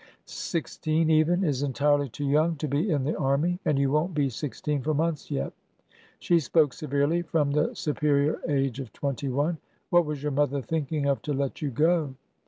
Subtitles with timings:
[0.25, 4.29] Sixteen, even, is entirely too young to be in the army; and you won't be
[4.31, 5.53] sixteen for months yet."
[6.17, 9.59] She spoke severely, from the superior age of twenty one.
[9.91, 12.15] What was your mother thinking of to let you go